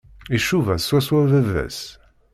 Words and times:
Icuba 0.37 0.73
swaswa 0.85 1.17
baba-s. 1.45 1.79